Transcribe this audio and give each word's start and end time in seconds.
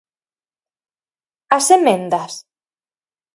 ¿As 1.57 1.65
emendas? 1.79 2.33